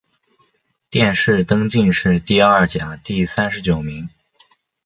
[0.89, 4.09] 殿试登进士第二甲第三十九名。